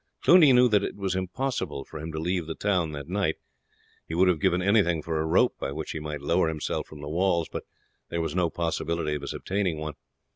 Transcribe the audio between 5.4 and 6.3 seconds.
by which he might